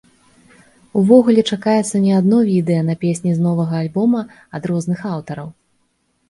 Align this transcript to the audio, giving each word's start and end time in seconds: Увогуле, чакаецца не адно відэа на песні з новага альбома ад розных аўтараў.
Увогуле, 1.01 1.43
чакаецца 1.55 2.01
не 2.05 2.13
адно 2.19 2.39
відэа 2.47 2.81
на 2.87 2.95
песні 3.03 3.35
з 3.37 3.45
новага 3.47 3.75
альбома 3.83 4.23
ад 4.61 4.67
розных 4.73 4.99
аўтараў. 5.13 5.47